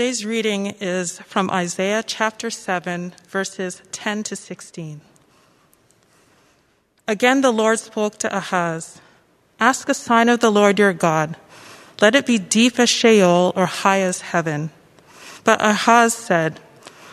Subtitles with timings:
[0.00, 5.02] Today's reading is from Isaiah chapter 7, verses 10 to 16.
[7.06, 9.02] Again, the Lord spoke to Ahaz
[9.60, 11.36] Ask a sign of the Lord your God.
[12.00, 14.70] Let it be deep as Sheol or high as heaven.
[15.44, 16.60] But Ahaz said,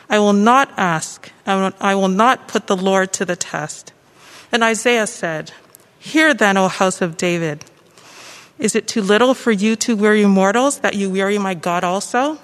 [0.09, 3.91] I will not ask, I will not put the Lord to the test.
[4.49, 5.51] And Isaiah said,
[5.99, 7.65] Hear then, O house of David.
[8.57, 12.39] Is it too little for you to weary mortals that you weary my God also?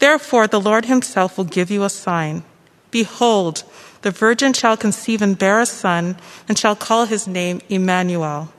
[0.00, 2.42] Therefore, the Lord himself will give you a sign.
[2.90, 3.62] Behold,
[4.02, 6.16] the virgin shall conceive and bear a son,
[6.48, 8.52] and shall call his name Emmanuel.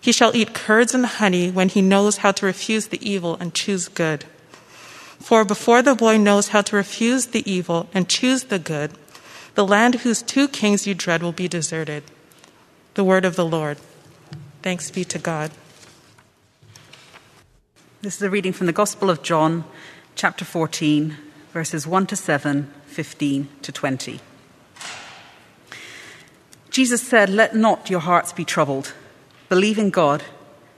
[0.00, 3.54] He shall eat curds and honey when he knows how to refuse the evil and
[3.54, 4.24] choose good.
[5.18, 8.92] For before the boy knows how to refuse the evil and choose the good,
[9.54, 12.04] the land whose two kings you dread will be deserted.
[12.94, 13.78] The word of the Lord.
[14.62, 15.50] Thanks be to God.
[18.02, 19.64] This is a reading from the Gospel of John,
[20.16, 21.14] chapter 14,
[21.52, 24.20] verses 1 to 7, 15 to 20.
[26.70, 28.94] Jesus said, Let not your hearts be troubled.
[29.50, 30.24] Believe in God.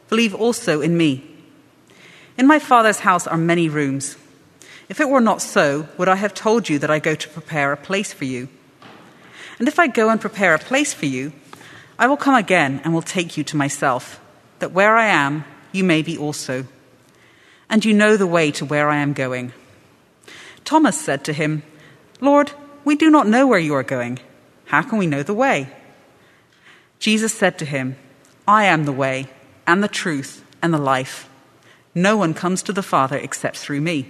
[0.09, 1.25] Believe also in me.
[2.37, 4.17] In my Father's house are many rooms.
[4.89, 7.73] If it were not so, would I have told you that I go to prepare
[7.73, 8.49] a place for you?
[9.61, 11.33] And if I go and prepare a place for you,
[11.97, 14.21] I will come again and will take you to myself,
[14.59, 16.67] that where I am, you may be also.
[17.71, 19.53] And you know the way to where I am going.
[20.65, 21.63] Thomas said to him,
[22.21, 22.53] Lord,
[22.85, 24.19] we do not know where you are going.
[24.67, 25.69] How can we know the way?
[26.99, 27.97] Jesus said to him,
[28.47, 29.29] I am the way,
[29.67, 31.29] and the truth, and the life.
[31.95, 34.09] No one comes to the Father except through me.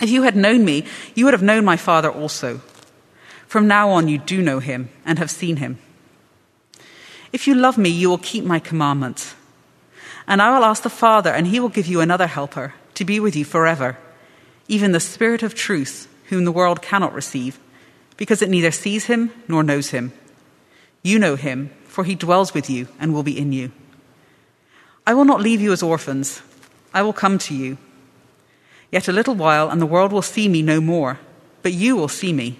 [0.00, 2.60] If you had known me, you would have known my Father also.
[3.46, 5.78] From now on, you do know him and have seen him.
[7.32, 9.34] If you love me, you will keep my commandments.
[10.30, 13.18] And I will ask the Father, and he will give you another helper to be
[13.18, 13.98] with you forever,
[14.68, 17.58] even the Spirit of truth, whom the world cannot receive,
[18.16, 20.12] because it neither sees him nor knows him.
[21.02, 23.72] You know him, for he dwells with you and will be in you.
[25.04, 26.42] I will not leave you as orphans,
[26.94, 27.76] I will come to you.
[28.92, 31.18] Yet a little while, and the world will see me no more,
[31.62, 32.56] but you will see me.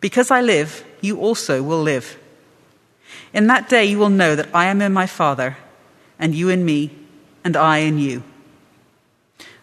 [0.00, 2.18] Because I live, you also will live.
[3.32, 5.56] In that day you will know that I am in my Father,
[6.22, 6.88] and you in me,
[7.42, 8.22] and I in you.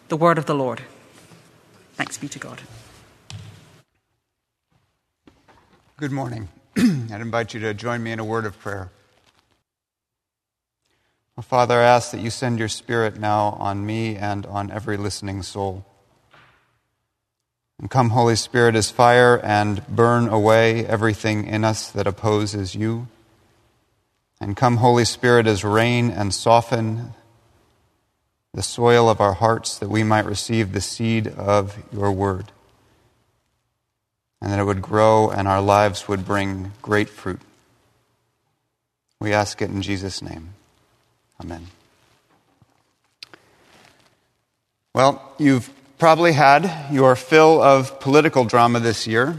[0.08, 0.82] The word of the Lord.
[1.94, 2.60] Thanks be to God.
[5.96, 6.50] Good morning.
[6.76, 8.90] I'd invite you to join me in a word of prayer.
[11.38, 14.98] Oh, Father, I ask that you send your Spirit now on me and on every
[14.98, 15.86] listening soul.
[17.78, 23.08] And come, Holy Spirit, as fire and burn away everything in us that opposes you.
[24.40, 27.12] And come, Holy Spirit, as rain and soften
[28.54, 32.52] the soil of our hearts that we might receive the seed of your word
[34.40, 37.40] and that it would grow and our lives would bring great fruit.
[39.20, 40.54] We ask it in Jesus' name.
[41.40, 41.66] Amen.
[44.94, 49.38] Well, you've probably had your fill of political drama this year,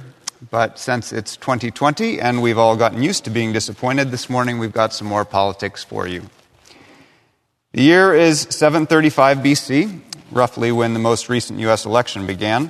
[0.52, 4.74] but since it's 2020 and we've all gotten used to being disappointed, this morning we've
[4.74, 6.30] got some more politics for you.
[7.72, 11.86] The year is 735 BC, roughly when the most recent U.S.
[11.86, 12.70] election began.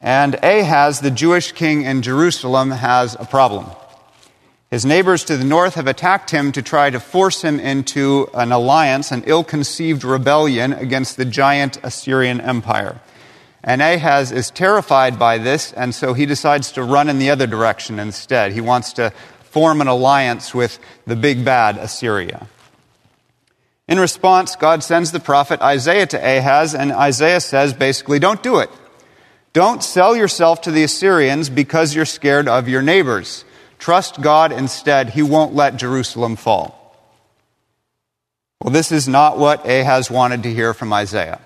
[0.00, 3.66] And Ahaz, the Jewish king in Jerusalem, has a problem.
[4.70, 8.52] His neighbors to the north have attacked him to try to force him into an
[8.52, 13.00] alliance, an ill conceived rebellion against the giant Assyrian Empire.
[13.66, 17.46] And Ahaz is terrified by this, and so he decides to run in the other
[17.46, 18.52] direction instead.
[18.52, 19.10] He wants to
[19.40, 22.46] form an alliance with the big bad Assyria.
[23.88, 28.58] In response, God sends the prophet Isaiah to Ahaz, and Isaiah says basically, don't do
[28.58, 28.68] it.
[29.54, 33.46] Don't sell yourself to the Assyrians because you're scared of your neighbors.
[33.78, 35.10] Trust God instead.
[35.10, 36.80] He won't let Jerusalem fall.
[38.60, 41.40] Well, this is not what Ahaz wanted to hear from Isaiah.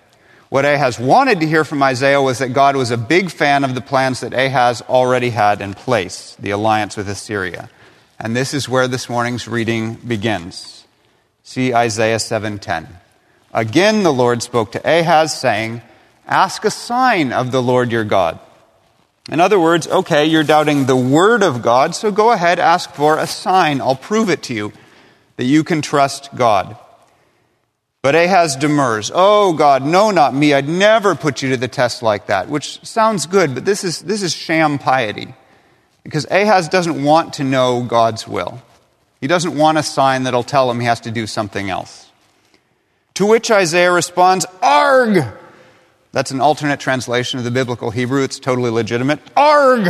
[0.48, 3.74] What Ahaz wanted to hear from Isaiah was that God was a big fan of
[3.74, 7.68] the plans that Ahaz already had in place, the alliance with Assyria.
[8.18, 10.86] And this is where this morning's reading begins.
[11.42, 12.88] See Isaiah 7:10.
[13.52, 15.82] Again the Lord spoke to Ahaz saying,
[16.26, 18.38] Ask a sign of the Lord your God.
[19.30, 23.18] In other words, okay, you're doubting the word of God, so go ahead, ask for
[23.18, 23.82] a sign.
[23.82, 24.72] I'll prove it to you
[25.36, 26.76] that you can trust God.
[28.00, 30.54] But Ahaz demurs, Oh God, no, not me.
[30.54, 34.00] I'd never put you to the test like that, which sounds good, but this is,
[34.00, 35.34] this is sham piety.
[36.04, 38.62] Because Ahaz doesn't want to know God's will.
[39.20, 42.08] He doesn't want a sign that'll tell him he has to do something else.
[43.14, 45.24] To which Isaiah responds, Arg!
[46.12, 48.22] That's an alternate translation of the biblical Hebrew.
[48.22, 49.18] It's totally legitimate.
[49.36, 49.88] Arg!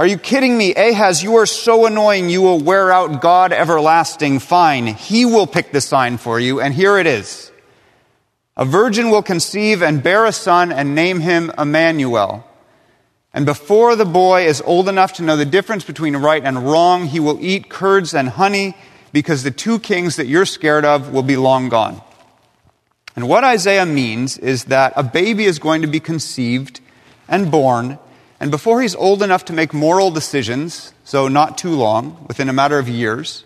[0.00, 0.74] Are you kidding me?
[0.74, 4.38] Ahaz, you are so annoying, you will wear out God everlasting.
[4.38, 4.86] Fine.
[4.86, 7.52] He will pick the sign for you, and here it is.
[8.56, 12.48] A virgin will conceive and bear a son and name him Emmanuel.
[13.34, 17.04] And before the boy is old enough to know the difference between right and wrong,
[17.04, 18.74] he will eat curds and honey
[19.12, 22.00] because the two kings that you're scared of will be long gone.
[23.16, 26.80] And what Isaiah means is that a baby is going to be conceived
[27.28, 27.98] and born
[28.40, 32.54] and before he's old enough to make moral decisions, so not too long, within a
[32.54, 33.44] matter of years,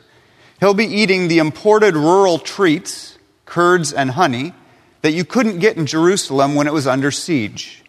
[0.60, 4.54] he'll be eating the imported rural treats, curds and honey,
[5.02, 7.82] that you couldn't get in Jerusalem when it was under siege.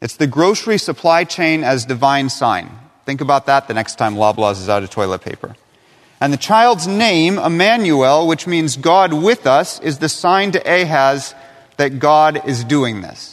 [0.00, 2.70] It's the grocery supply chain as divine sign.
[3.04, 5.54] Think about that the next time Loblaws is out of toilet paper.
[6.22, 11.34] And the child's name, Emmanuel, which means God with us, is the sign to Ahaz
[11.76, 13.29] that God is doing this.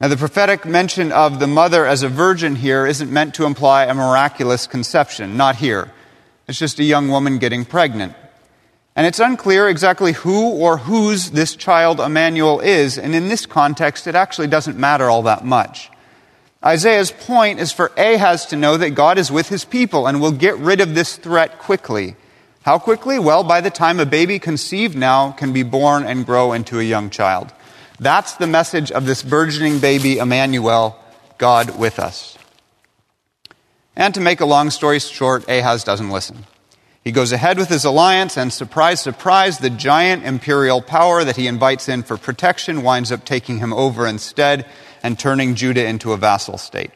[0.00, 3.84] Now, the prophetic mention of the mother as a virgin here isn't meant to imply
[3.84, 5.36] a miraculous conception.
[5.36, 5.92] Not here.
[6.48, 8.14] It's just a young woman getting pregnant.
[8.96, 14.06] And it's unclear exactly who or whose this child Emmanuel is, and in this context,
[14.06, 15.90] it actually doesn't matter all that much.
[16.64, 20.32] Isaiah's point is for Ahaz to know that God is with his people and will
[20.32, 22.16] get rid of this threat quickly.
[22.62, 23.18] How quickly?
[23.18, 26.82] Well, by the time a baby conceived now can be born and grow into a
[26.82, 27.52] young child.
[28.00, 30.98] That's the message of this burgeoning baby, Emmanuel,
[31.38, 32.36] God with us.
[33.94, 36.44] And to make a long story short, Ahaz doesn't listen.
[37.04, 41.46] He goes ahead with his alliance, and surprise, surprise, the giant imperial power that he
[41.46, 44.66] invites in for protection winds up taking him over instead
[45.02, 46.90] and turning Judah into a vassal state.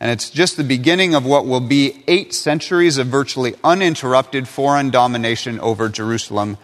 [0.00, 4.90] And it's just the beginning of what will be eight centuries of virtually uninterrupted foreign
[4.90, 6.58] domination over Jerusalem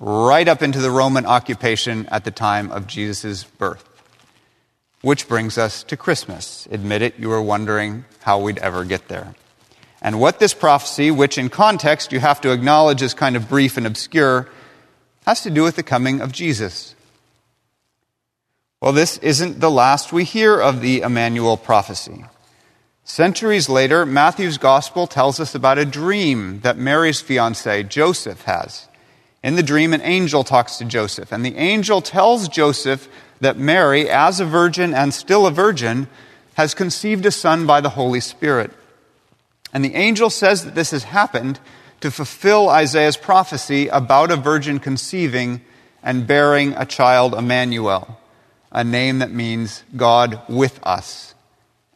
[0.00, 3.86] right up into the Roman occupation at the time of Jesus' birth.
[5.02, 6.66] Which brings us to Christmas.
[6.70, 9.34] Admit it, you were wondering how we'd ever get there.
[10.02, 13.76] And what this prophecy, which in context you have to acknowledge is kind of brief
[13.76, 14.48] and obscure,
[15.26, 16.94] has to do with the coming of Jesus.
[18.80, 22.24] Well, this isn't the last we hear of the Emmanuel prophecy.
[23.04, 28.88] Centuries later, Matthew's gospel tells us about a dream that Mary's fiance, Joseph, has.
[29.42, 33.08] In the dream, an angel talks to Joseph, and the angel tells Joseph
[33.40, 36.08] that Mary, as a virgin and still a virgin,
[36.54, 38.70] has conceived a son by the Holy Spirit.
[39.72, 41.58] And the angel says that this has happened
[42.00, 45.62] to fulfill Isaiah's prophecy about a virgin conceiving
[46.02, 48.18] and bearing a child, Emmanuel,
[48.72, 51.34] a name that means God with us,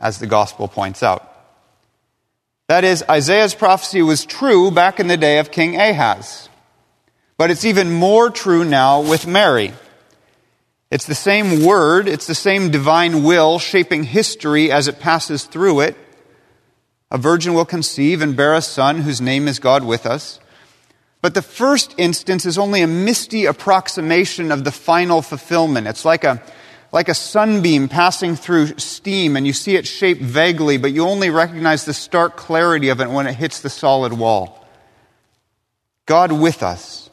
[0.01, 1.31] as the gospel points out.
[2.69, 6.49] That is, Isaiah's prophecy was true back in the day of King Ahaz.
[7.45, 9.75] But it's even more true now with Mary.
[10.91, 15.81] It's the same word, it's the same divine will shaping history as it passes through
[15.81, 15.95] it.
[17.11, 20.41] A virgin will conceive and bear a son whose name is God with us.
[21.21, 25.87] But the first instance is only a misty approximation of the final fulfillment.
[25.87, 26.43] It's like a,
[26.93, 31.29] like a sunbeam passing through steam, and you see it shaped vaguely, but you only
[31.29, 34.67] recognize the stark clarity of it when it hits the solid wall.
[36.07, 37.11] God with us.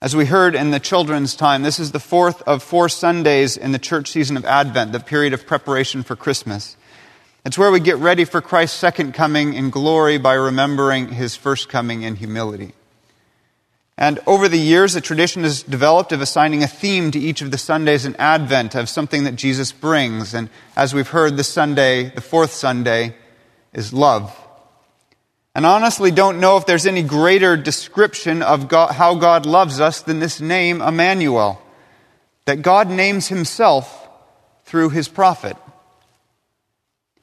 [0.00, 3.72] As we heard in the children's time, this is the fourth of four Sundays in
[3.72, 6.76] the church season of Advent, the period of preparation for Christmas.
[7.44, 11.68] It's where we get ready for Christ's second coming in glory by remembering his first
[11.68, 12.74] coming in humility.
[13.96, 17.50] And over the years, a tradition has developed of assigning a theme to each of
[17.50, 20.32] the Sundays in Advent of something that Jesus brings.
[20.32, 23.16] And as we've heard this Sunday, the fourth Sunday,
[23.72, 24.47] is love
[25.58, 30.00] and honestly don't know if there's any greater description of God, how God loves us
[30.02, 31.60] than this name, Emmanuel.
[32.44, 34.08] That God names himself
[34.66, 35.56] through his prophet.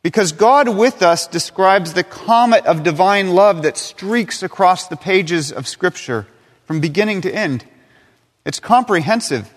[0.03, 5.53] Because God with us describes the comet of divine love that streaks across the pages
[5.53, 6.27] of Scripture
[6.65, 7.63] from beginning to end.
[8.43, 9.49] It's comprehensive.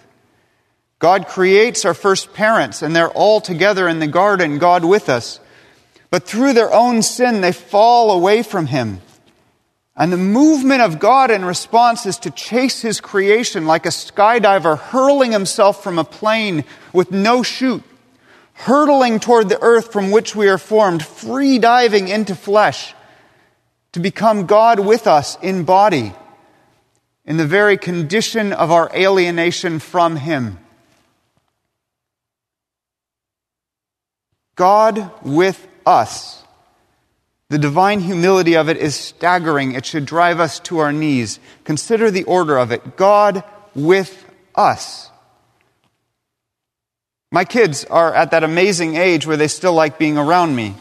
[1.00, 5.40] God creates our first parents, and they're all together in the garden, God with us.
[6.10, 9.00] But through their own sin, they fall away from Him.
[9.96, 14.78] And the movement of God in response is to chase His creation like a skydiver
[14.78, 17.82] hurling himself from a plane with no chute,
[18.54, 22.94] hurtling toward the earth from which we are formed, free diving into flesh
[23.92, 26.12] to become God with us in body,
[27.24, 30.58] in the very condition of our alienation from Him.
[34.54, 36.42] God with us.
[37.48, 39.72] The divine humility of it is staggering.
[39.72, 41.40] It should drive us to our knees.
[41.64, 43.42] Consider the order of it God
[43.74, 45.10] with us.
[47.30, 50.74] My kids are at that amazing age where they still like being around me.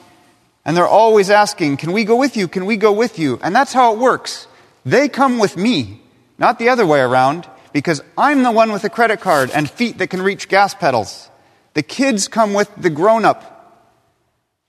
[0.65, 2.49] And they're always asking, Can we go with you?
[2.49, 3.39] Can we go with you?
[3.41, 4.47] And that's how it works.
[4.85, 6.01] They come with me,
[6.37, 9.97] not the other way around, because I'm the one with a credit card and feet
[9.99, 11.29] that can reach gas pedals.
[11.73, 13.56] The kids come with the grown up.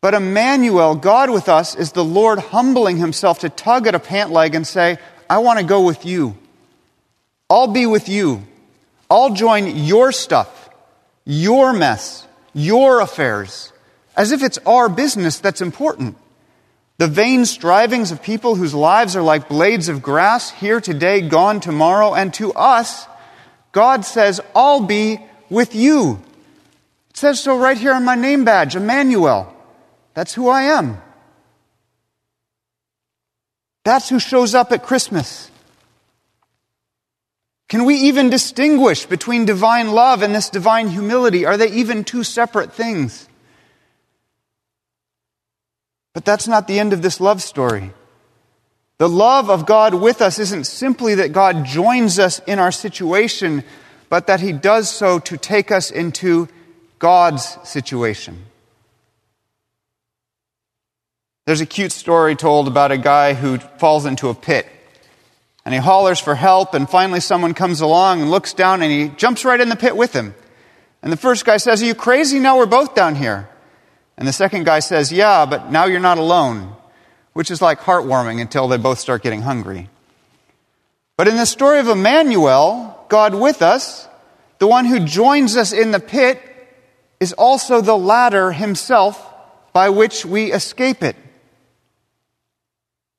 [0.01, 4.31] But Emmanuel, God with us, is the Lord humbling himself to tug at a pant
[4.31, 6.37] leg and say, I want to go with you.
[7.51, 8.45] I'll be with you.
[9.11, 10.71] I'll join your stuff,
[11.25, 13.73] your mess, your affairs,
[14.17, 16.17] as if it's our business that's important.
[16.99, 21.61] The vain strivings of people whose lives are like blades of grass, here today, gone
[21.61, 23.07] tomorrow, and to us,
[23.73, 26.21] God says, I'll be with you.
[27.11, 29.55] It says so right here on my name badge, Emmanuel.
[30.19, 31.01] That's who I am.
[33.85, 35.49] That's who shows up at Christmas.
[37.69, 41.47] Can we even distinguish between divine love and this divine humility?
[41.47, 43.29] Are they even two separate things?
[46.15, 47.93] But that's not the end of this love story.
[48.97, 53.63] The love of God with us isn't simply that God joins us in our situation,
[54.09, 56.49] but that He does so to take us into
[56.99, 58.48] God's situation.
[61.49, 64.67] There's a cute story told about a guy who falls into a pit.
[65.65, 69.09] And he hollers for help, and finally someone comes along and looks down and he
[69.17, 70.35] jumps right in the pit with him.
[71.03, 72.39] And the first guy says, Are you crazy?
[72.39, 73.49] Now we're both down here.
[74.19, 76.77] And the second guy says, Yeah, but now you're not alone,
[77.33, 79.89] which is like heartwarming until they both start getting hungry.
[81.17, 84.07] But in the story of Emmanuel, God with us,
[84.59, 86.43] the one who joins us in the pit,
[87.21, 89.19] is also the ladder himself
[89.73, 91.17] by which we escape it.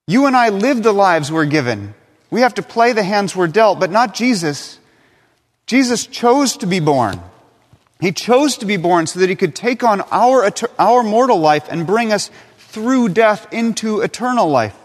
[0.10, 1.94] You and I live the lives we're given.
[2.32, 4.80] We have to play the hands we're dealt, but not Jesus.
[5.68, 7.22] Jesus chose to be born.
[8.00, 11.68] He chose to be born so that he could take on our, our mortal life
[11.70, 14.76] and bring us through death into eternal life.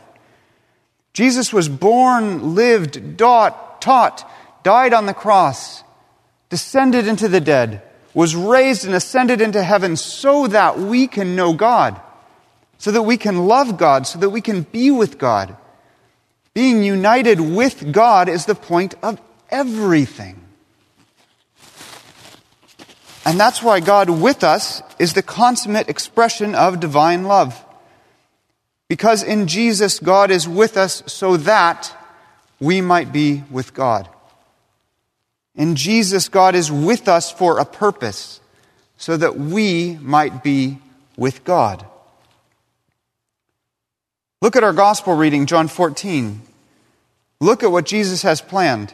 [1.15, 4.31] Jesus was born, lived, taught, taught,
[4.63, 5.83] died on the cross,
[6.51, 7.81] descended into the dead,
[8.13, 11.99] was raised and ascended into heaven so that we can know God,
[12.85, 15.57] so that we can love God, so that we can be with God.
[16.53, 20.39] Being united with God is the point of everything.
[23.25, 27.65] And that's why God with us is the consummate expression of divine love.
[28.87, 31.91] Because in Jesus, God is with us so that
[32.61, 34.11] we might be with God.
[35.55, 38.41] In Jesus, God is with us for a purpose,
[38.99, 40.81] so that we might be
[41.17, 41.87] with God.
[44.45, 46.43] Look at our gospel reading, John 14.
[47.41, 48.93] Look at what Jesus has planned.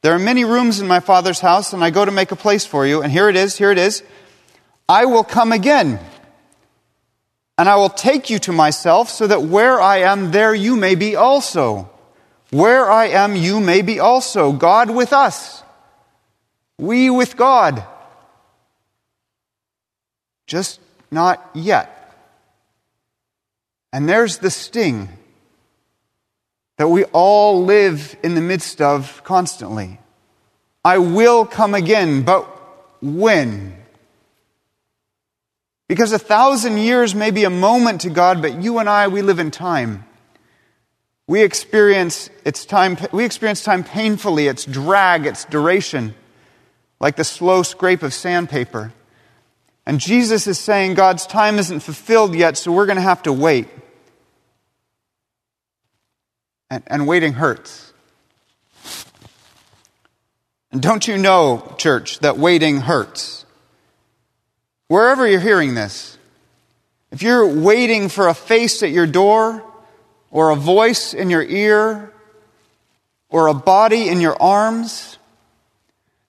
[0.00, 2.64] There are many rooms in my Father's house, and I go to make a place
[2.64, 3.02] for you.
[3.02, 4.02] And here it is, here it is.
[4.88, 6.00] I will come again,
[7.58, 10.94] and I will take you to myself, so that where I am, there you may
[10.94, 11.90] be also.
[12.48, 14.52] Where I am, you may be also.
[14.52, 15.62] God with us.
[16.78, 17.84] We with God.
[20.46, 21.95] Just not yet.
[23.96, 25.08] And there's the sting
[26.76, 29.98] that we all live in the midst of constantly.
[30.84, 32.42] I will come again, but
[33.00, 33.74] when?
[35.88, 39.22] Because a thousand years may be a moment to God, but you and I, we
[39.22, 40.04] live in time.
[41.26, 46.14] We experience its time, we experience time painfully, its drag, its duration,
[47.00, 48.92] like the slow scrape of sandpaper.
[49.86, 53.32] And Jesus is saying God's time isn't fulfilled yet, so we're going to have to
[53.32, 53.68] wait.
[56.70, 57.92] And, and waiting hurts.
[60.72, 63.44] And don't you know, church, that waiting hurts?
[64.88, 66.18] Wherever you're hearing this,
[67.10, 69.62] if you're waiting for a face at your door,
[70.30, 72.12] or a voice in your ear,
[73.30, 75.18] or a body in your arms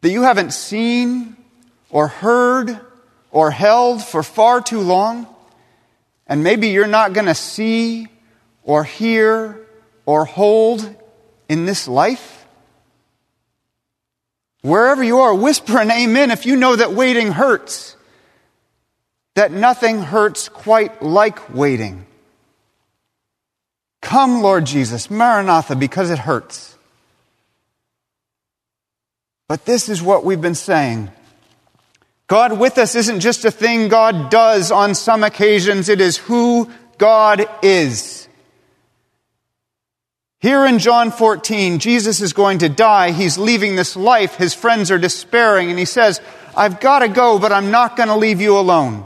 [0.02, 1.36] that you haven't seen,
[1.90, 2.80] or heard,
[3.32, 5.28] or held for far too long,
[6.26, 8.08] and maybe you're not going to see,
[8.64, 9.67] or hear,
[10.08, 10.96] or hold
[11.48, 12.48] in this life?
[14.62, 17.96] Wherever you are, whisper an amen if you know that waiting hurts.
[19.36, 22.08] That nothing hurts quite like waiting.
[24.02, 26.76] Come, Lord Jesus, Maranatha, because it hurts.
[29.48, 31.12] But this is what we've been saying.
[32.28, 36.70] God with us isn't just a thing God does on some occasions, it is who
[36.98, 38.27] God is.
[40.40, 43.12] Here in John 14, Jesus is going to die.
[43.12, 44.36] He's leaving this life.
[44.36, 46.22] His friends are despairing, and he says,
[46.56, 49.06] I've got to go, but I'm not going to leave you alone.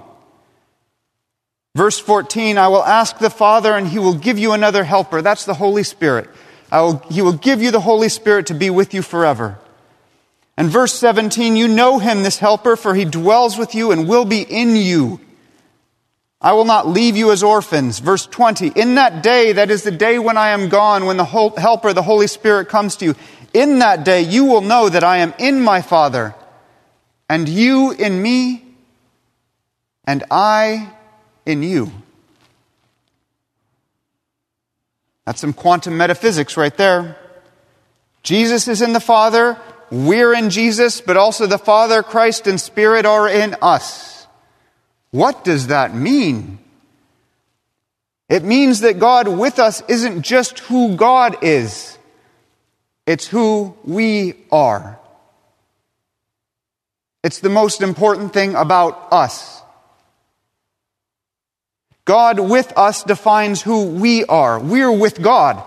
[1.74, 5.22] Verse 14, I will ask the Father, and he will give you another helper.
[5.22, 6.30] That's the Holy Spirit.
[6.70, 9.58] Will, he will give you the Holy Spirit to be with you forever.
[10.58, 14.26] And verse 17, you know him, this helper, for he dwells with you and will
[14.26, 15.22] be in you.
[16.42, 18.00] I will not leave you as orphans.
[18.00, 21.24] Verse 20, in that day, that is the day when I am gone, when the
[21.24, 23.16] helper, the Holy Spirit comes to you,
[23.54, 26.34] in that day you will know that I am in my Father,
[27.30, 28.64] and you in me,
[30.06, 30.92] and I
[31.46, 31.92] in you.
[35.26, 37.18] That's some quantum metaphysics right there.
[38.24, 39.60] Jesus is in the Father,
[39.92, 44.11] we're in Jesus, but also the Father, Christ, and Spirit are in us.
[45.12, 46.58] What does that mean?
[48.30, 51.98] It means that God with us isn't just who God is,
[53.06, 54.98] it's who we are.
[57.24, 59.62] It's the most important thing about us.
[62.06, 64.60] God with us defines who we are.
[64.60, 65.64] We're with God.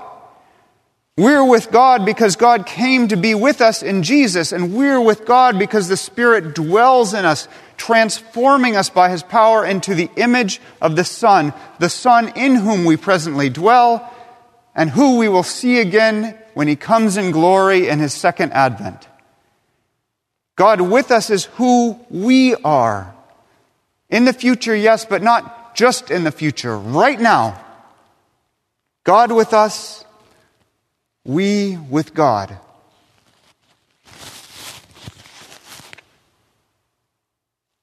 [1.16, 5.26] We're with God because God came to be with us in Jesus, and we're with
[5.26, 10.60] God because the Spirit dwells in us, transforming us by His power into the image
[10.80, 14.10] of the Son, the Son in whom we presently dwell,
[14.74, 19.08] and who we will see again when He comes in glory in His second advent.
[20.56, 23.14] God with us is who we are.
[24.08, 27.60] In the future, yes, but not just in the future, right now.
[29.02, 30.04] God with us
[31.24, 32.58] we with God.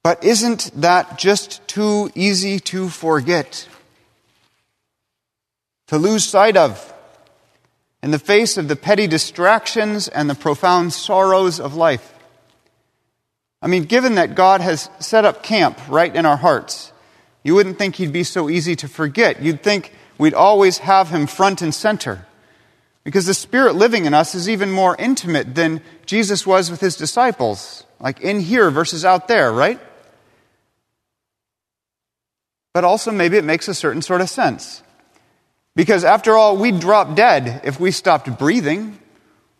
[0.02, 3.68] But isn't that just too easy to forget?
[5.88, 6.92] To lose sight of
[8.02, 12.12] in the face of the petty distractions and the profound sorrows of life?
[13.60, 16.92] I mean, given that God has set up camp right in our hearts,
[17.44, 19.40] you wouldn't think He'd be so easy to forget.
[19.40, 22.26] You'd think we'd always have Him front and center.
[23.04, 26.96] Because the Spirit living in us is even more intimate than Jesus was with his
[26.96, 29.80] disciples, like in here versus out there, right?
[32.72, 34.82] But also, maybe it makes a certain sort of sense.
[35.74, 38.98] Because after all, we'd drop dead if we stopped breathing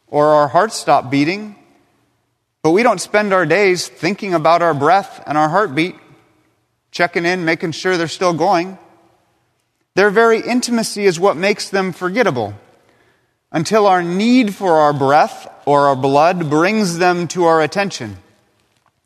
[0.07, 1.57] or our hearts stopped beating.
[2.63, 5.97] But we don't spend our days thinking about our breath and our heartbeat,
[6.91, 8.79] checking in, making sure they're still going.
[9.95, 12.55] Their very intimacy is what makes them forgettable
[13.51, 18.17] until our need for our breath or our blood brings them to our attention.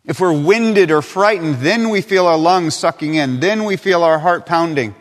[0.07, 4.05] If we're winded or frightened, then we feel our lungs sucking in, then we feel
[4.05, 4.95] our heart pounding.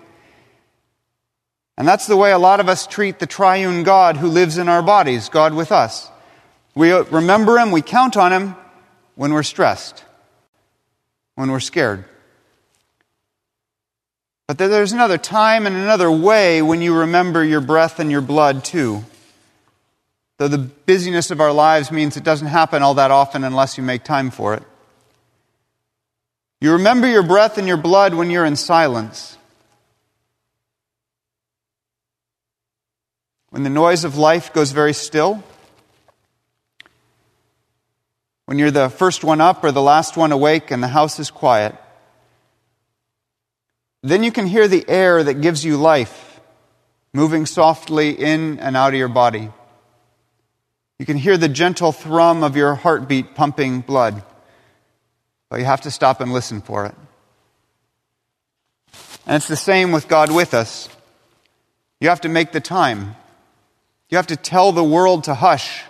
[1.78, 4.68] And that's the way a lot of us treat the triune God who lives in
[4.68, 6.10] our bodies, God with us.
[6.74, 8.56] We remember Him, we count on Him
[9.16, 10.04] when we're stressed,
[11.36, 12.06] when we're scared.
[14.48, 18.64] But there's another time and another way when you remember your breath and your blood
[18.64, 19.04] too.
[20.38, 23.84] Though the busyness of our lives means it doesn't happen all that often unless you
[23.84, 24.64] make time for it.
[26.66, 29.38] You remember your breath and your blood when you're in silence.
[33.52, 35.44] When the noise of life goes very still.
[38.48, 41.30] When you're the first one up or the last one awake and the house is
[41.30, 41.76] quiet.
[44.02, 46.40] Then you can hear the air that gives you life
[47.14, 49.52] moving softly in and out of your body.
[50.98, 54.24] You can hear the gentle thrum of your heartbeat pumping blood,
[55.56, 56.94] but you have to stop and listen for it.
[59.26, 60.90] And it's the same with God with us.
[62.02, 63.16] You have to make the time.
[64.10, 65.82] You have to tell the world to hush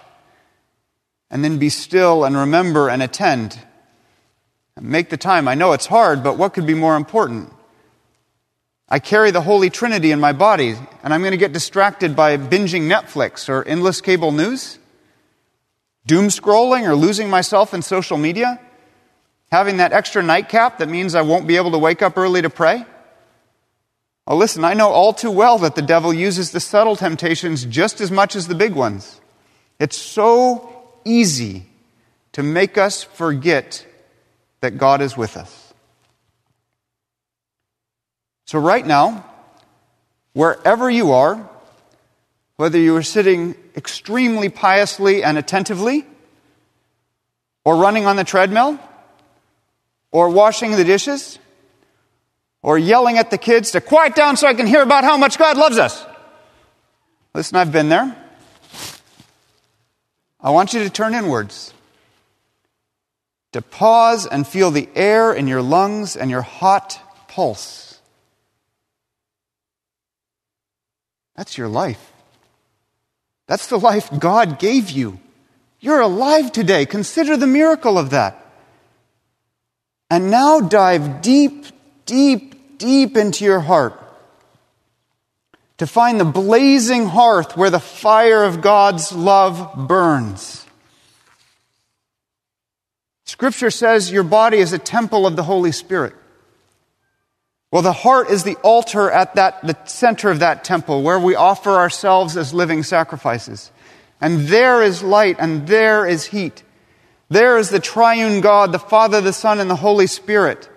[1.31, 3.57] and then be still and remember and attend.
[4.75, 5.47] And Make the time.
[5.47, 7.51] I know it's hard, but what could be more important?
[8.87, 12.37] I carry the Holy Trinity in my body, and I'm going to get distracted by
[12.37, 14.77] binging Netflix or endless cable news?
[16.05, 18.59] Doom scrolling or losing myself in social media?
[19.51, 22.49] Having that extra nightcap that means I won't be able to wake up early to
[22.49, 22.85] pray?
[24.27, 28.01] Well, listen, I know all too well that the devil uses the subtle temptations just
[28.01, 29.21] as much as the big ones.
[29.79, 31.67] It's so easy
[32.31, 33.85] to make us forget
[34.61, 35.73] that God is with us.
[38.47, 39.25] So, right now,
[40.33, 41.49] wherever you are,
[42.57, 46.05] whether you are sitting extremely piously and attentively,
[47.63, 48.79] or running on the treadmill,
[50.15, 51.39] or washing the dishes,
[52.63, 55.37] or yelling at the kids to quiet down so I can hear about how much
[55.37, 56.05] God loves us.
[57.33, 58.15] Listen, I've been there.
[60.39, 61.73] I want you to turn inwards,
[63.51, 66.97] to pause and feel the air in your lungs and your hot
[67.27, 67.99] pulse.
[71.35, 72.13] That's your life.
[73.47, 75.19] That's the life God gave you.
[75.81, 76.85] You're alive today.
[76.85, 78.44] Consider the miracle of that.
[80.15, 81.65] And now dive deep,
[82.05, 84.01] deep, deep into your heart
[85.77, 90.65] to find the blazing hearth where the fire of God's love burns.
[93.25, 96.13] Scripture says your body is a temple of the Holy Spirit.
[97.69, 101.35] Well, the heart is the altar at that, the center of that temple where we
[101.35, 103.69] offer ourselves as living sacrifices.
[104.21, 106.63] And there is light and there is heat.
[107.29, 110.69] There is the triune God, the Father, the Son, and the Holy Spirit.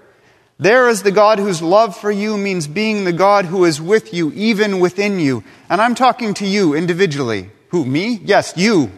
[0.59, 4.13] There is the God whose love for you means being the God who is with
[4.13, 5.45] you, even within you.
[5.69, 7.51] And I'm talking to you individually.
[7.69, 8.21] Who, me?
[8.25, 8.91] Yes, you.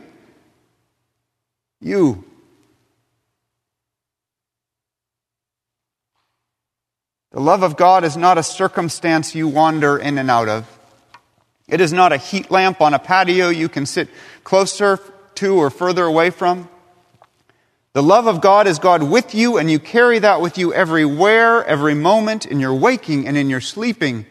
[1.81, 2.25] You.
[7.33, 10.79] The love of God is not a circumstance you wander in and out of.
[11.69, 14.09] It is not a heat lamp on a patio you can sit
[14.43, 14.99] closer
[15.37, 16.69] to or further away from.
[17.93, 21.65] The love of God is God with you, and you carry that with you everywhere,
[21.65, 24.27] every moment, in your waking and in your sleeping,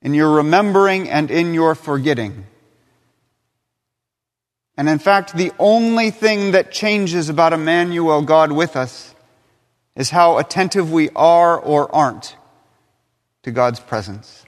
[0.00, 2.46] in your remembering and in your forgetting.
[4.78, 9.14] And in fact, the only thing that changes about Emmanuel, God with us,
[9.94, 12.36] is how attentive we are or aren't
[13.42, 14.46] to God's presence.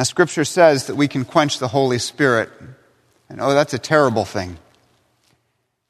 [0.00, 2.48] Now, Scripture says that we can quench the Holy Spirit.
[3.28, 4.56] And oh, that's a terrible thing.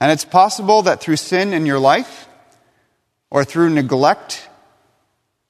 [0.01, 2.27] And it's possible that through sin in your life,
[3.31, 4.49] or through neglect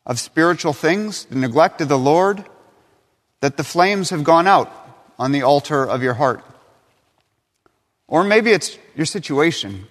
[0.05, 2.45] of spiritual things, the neglect of the Lord,
[3.41, 4.71] that the flames have gone out
[5.19, 6.45] on the altar of your heart.
[8.09, 9.87] Or maybe it's your situation.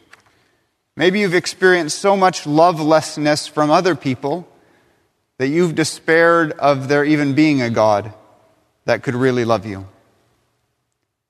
[0.96, 4.48] Maybe you've experienced so much lovelessness from other people
[5.40, 8.14] that you've despaired of there even being a God
[8.90, 9.88] that could really love you.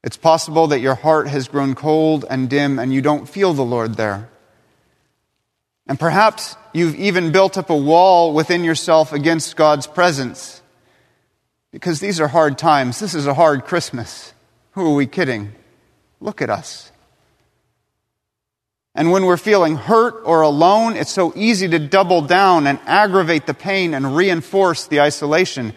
[0.02, 3.65] It's possible that your heart has grown cold and dim and you don't feel the
[3.65, 4.30] Lord there.
[5.86, 10.62] And perhaps you've even built up a wall within yourself against God's presence.
[11.72, 12.98] Because these are hard times.
[13.00, 14.34] This is a hard Christmas.
[14.72, 15.52] Who are we kidding?
[16.22, 16.93] Look at us.
[18.95, 23.48] And when we're feeling hurt or alone, it's so easy to double down and aggravate
[23.48, 25.74] the pain and reinforce the isolation.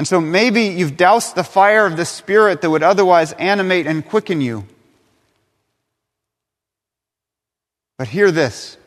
[0.00, 4.02] And so maybe you've doused the fire of the Spirit that would otherwise animate and
[4.02, 4.64] quicken you.
[7.98, 8.78] But hear this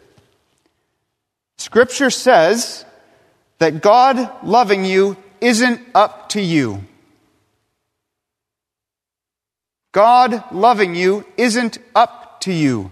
[1.59, 2.83] Scripture says
[3.59, 6.83] that God loving you isn't up to you.
[9.91, 12.91] God loving you isn't up to you.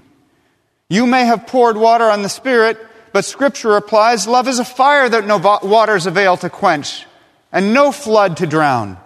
[0.91, 2.77] You may have poured water on the Spirit,
[3.13, 7.07] but Scripture replies love is a fire that no waters avail to quench,
[7.51, 8.97] and no flood to drown.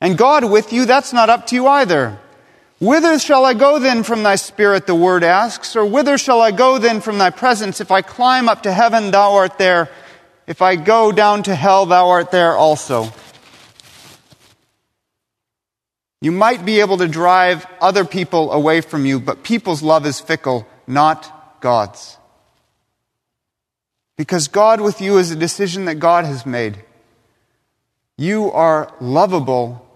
[0.00, 2.18] And God with you, that's not up to you either.
[2.80, 6.50] Whither shall I go then from thy spirit, the word asks, or whither shall I
[6.50, 7.80] go then from thy presence?
[7.80, 9.90] If I climb up to heaven, thou art there.
[10.46, 13.12] If I go down to hell, thou art there also.
[16.22, 20.20] You might be able to drive other people away from you, but people's love is
[20.20, 22.16] fickle, not God's.
[24.16, 26.82] Because God with you is a decision that God has made.
[28.20, 29.88] You are lovable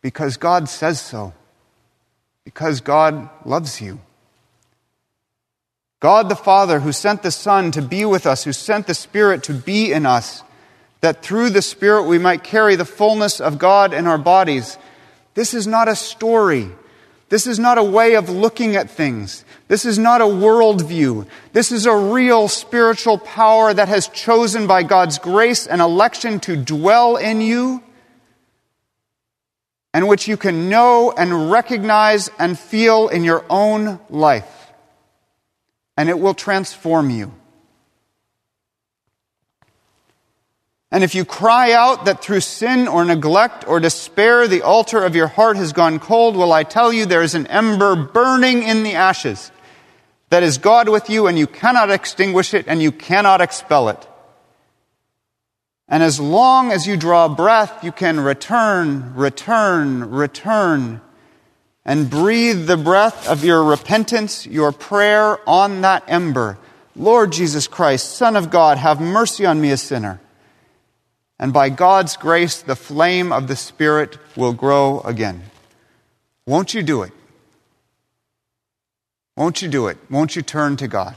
[0.00, 1.32] because God says so,
[2.44, 4.00] because God loves you.
[6.00, 9.44] God the Father, who sent the Son to be with us, who sent the Spirit
[9.44, 10.42] to be in us,
[11.02, 14.76] that through the Spirit we might carry the fullness of God in our bodies
[15.34, 16.68] this is not a story.
[17.32, 19.46] This is not a way of looking at things.
[19.66, 21.26] This is not a worldview.
[21.54, 26.56] This is a real spiritual power that has chosen by God's grace and election to
[26.56, 27.82] dwell in you
[29.94, 34.70] and which you can know and recognize and feel in your own life.
[35.96, 37.32] And it will transform you.
[40.92, 45.16] And if you cry out that through sin or neglect or despair the altar of
[45.16, 48.82] your heart has gone cold, will I tell you there is an ember burning in
[48.82, 49.50] the ashes
[50.28, 54.06] that is God with you and you cannot extinguish it and you cannot expel it.
[55.88, 61.00] And as long as you draw breath, you can return, return, return,
[61.86, 66.58] and breathe the breath of your repentance, your prayer on that ember.
[66.94, 70.20] Lord Jesus Christ, Son of God, have mercy on me, a sinner.
[71.42, 75.42] And by God's grace, the flame of the Spirit will grow again.
[76.46, 77.10] Won't you do it?
[79.36, 79.98] Won't you do it?
[80.08, 81.16] Won't you turn to God?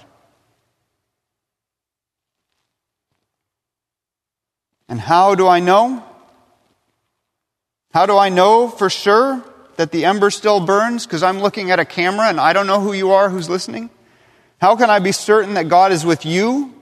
[4.89, 6.03] And how do I know?
[7.93, 9.43] How do I know for sure
[9.75, 11.05] that the ember still burns?
[11.05, 13.91] Because I'm looking at a camera and I don't know who you are who's listening.
[14.59, 16.73] How can I be certain that God is with you?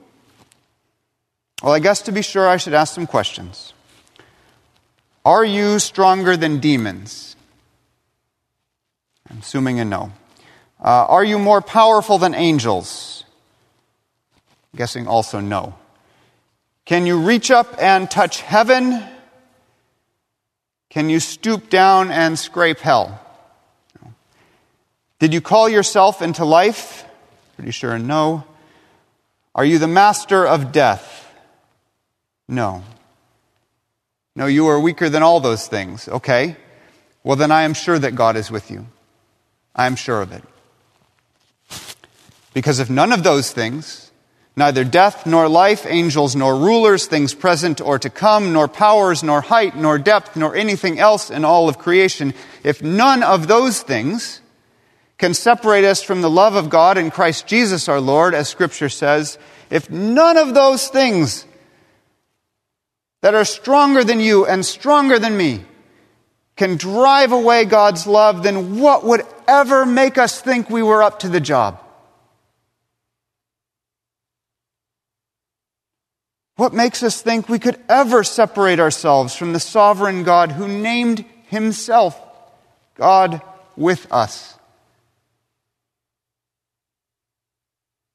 [1.62, 3.72] Well, I guess to be sure, I should ask some questions.
[5.24, 7.36] Are you stronger than demons?
[9.30, 10.12] I'm assuming a no.
[10.78, 13.24] Uh, are you more powerful than angels?
[14.72, 15.74] I'm guessing also no.
[16.84, 19.02] Can you reach up and touch heaven?
[20.90, 23.18] Can you stoop down and scrape hell?
[24.02, 24.12] No.
[25.18, 27.06] Did you call yourself into life?
[27.56, 28.44] Pretty sure a no.
[29.54, 31.13] Are you the master of death?
[32.48, 32.82] No.
[34.36, 36.08] No, you are weaker than all those things.
[36.08, 36.56] Okay.
[37.22, 38.86] Well, then I am sure that God is with you.
[39.74, 40.44] I am sure of it.
[42.52, 44.12] Because if none of those things,
[44.56, 49.40] neither death nor life, angels nor rulers, things present or to come, nor powers, nor
[49.40, 54.40] height, nor depth, nor anything else in all of creation, if none of those things
[55.18, 58.88] can separate us from the love of God in Christ Jesus our Lord, as Scripture
[58.88, 59.38] says,
[59.70, 61.46] if none of those things
[63.24, 65.64] that are stronger than you and stronger than me
[66.56, 71.20] can drive away God's love, then what would ever make us think we were up
[71.20, 71.80] to the job?
[76.56, 81.24] What makes us think we could ever separate ourselves from the sovereign God who named
[81.46, 82.20] himself
[82.94, 83.40] God
[83.74, 84.54] with us?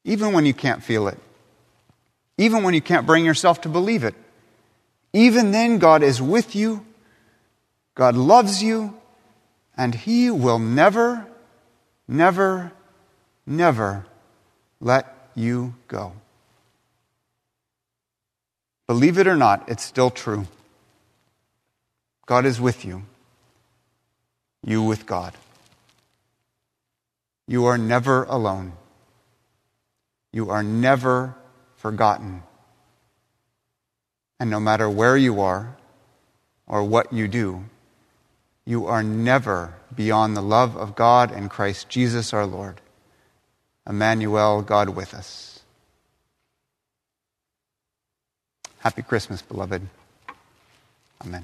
[0.03, 1.17] Even when you can't feel it,
[2.37, 4.13] even when you can't bring yourself to believe it,
[5.13, 6.85] even then, God is with you,
[7.95, 8.95] God loves you,
[9.75, 11.25] and He will never,
[12.07, 12.71] never,
[13.45, 14.05] never
[14.79, 16.13] let you go.
[18.87, 20.47] Believe it or not, it's still true.
[22.25, 23.03] God is with you,
[24.63, 25.33] you with God.
[27.47, 28.73] You are never alone.
[30.31, 31.35] You are never
[31.77, 32.43] forgotten.
[34.39, 35.75] And no matter where you are
[36.67, 37.65] or what you do,
[38.65, 42.79] you are never beyond the love of God and Christ Jesus our Lord.
[43.87, 45.59] Emmanuel, God with us.
[48.79, 49.81] Happy Christmas, beloved.
[51.25, 51.43] Amen.